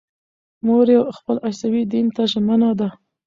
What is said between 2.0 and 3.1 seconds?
ته ژمنه ده.